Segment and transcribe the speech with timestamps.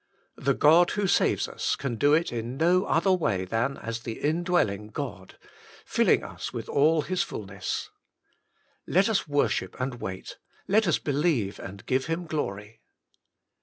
[0.37, 4.19] The God who saves us can do it in no other way than as the
[4.19, 5.37] indwelling God,
[5.85, 7.91] filling us with all His fulness.
[8.87, 10.37] Let us worship and wait;
[10.67, 12.81] let us believe and give Him glory.